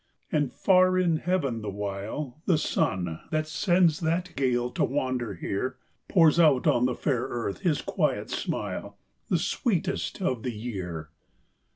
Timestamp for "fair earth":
6.95-7.59